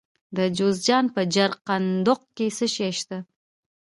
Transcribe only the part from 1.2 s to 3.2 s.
جرقدوق کې څه شی شته؟